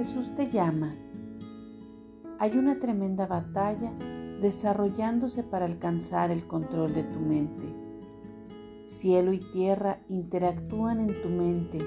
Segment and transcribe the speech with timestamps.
[0.00, 0.96] Jesús te llama.
[2.38, 3.92] Hay una tremenda batalla
[4.40, 7.64] desarrollándose para alcanzar el control de tu mente.
[8.86, 11.80] Cielo y tierra interactúan en tu mente.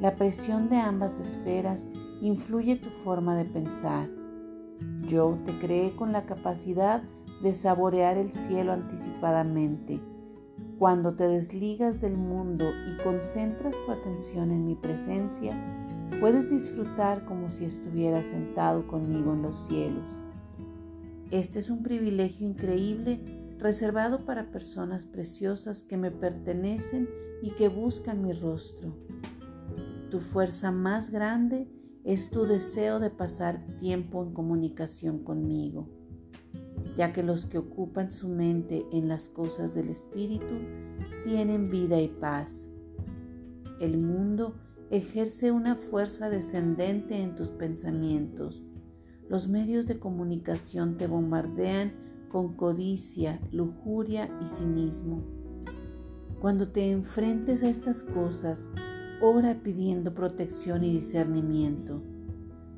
[0.00, 1.86] La presión de ambas esferas
[2.20, 4.10] influye tu forma de pensar.
[5.08, 7.04] Yo te creé con la capacidad
[7.42, 9.98] de saborear el cielo anticipadamente.
[10.78, 15.56] Cuando te desligas del mundo y concentras tu atención en mi presencia,
[16.20, 20.04] puedes disfrutar como si estuvieras sentado conmigo en los cielos.
[21.30, 23.20] Este es un privilegio increíble
[23.58, 27.08] reservado para personas preciosas que me pertenecen
[27.42, 28.94] y que buscan mi rostro.
[30.10, 31.68] Tu fuerza más grande
[32.04, 35.88] es tu deseo de pasar tiempo en comunicación conmigo,
[36.96, 40.54] ya que los que ocupan su mente en las cosas del Espíritu
[41.24, 42.68] tienen vida y paz.
[43.80, 44.54] El mundo
[44.90, 48.62] ejerce una fuerza descendente en tus pensamientos.
[49.28, 51.92] Los medios de comunicación te bombardean
[52.30, 55.22] con codicia, lujuria y cinismo.
[56.40, 58.68] Cuando te enfrentes a estas cosas,
[59.22, 62.02] ora pidiendo protección y discernimiento.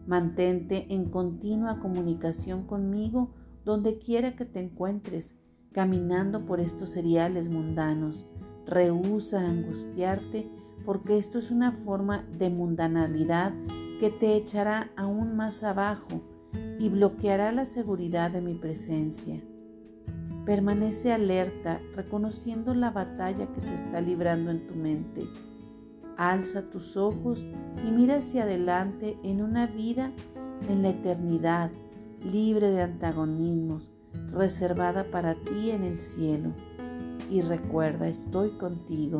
[0.06, 3.34] Mantente en continua comunicación conmigo
[3.64, 5.34] donde quiera que te encuentres,
[5.72, 8.24] caminando por estos seriales mundanos.
[8.66, 10.48] Rehúsa angustiarte
[10.86, 13.52] porque esto es una forma de mundanalidad
[13.98, 16.22] que te echará aún más abajo
[16.78, 19.42] y bloqueará la seguridad de mi presencia.
[20.44, 25.24] Permanece alerta reconociendo la batalla que se está librando en tu mente.
[26.16, 27.44] Alza tus ojos
[27.84, 30.12] y mira hacia adelante en una vida
[30.68, 31.72] en la eternidad,
[32.22, 33.90] libre de antagonismos,
[34.30, 36.52] reservada para ti en el cielo.
[37.28, 39.18] Y recuerda, estoy contigo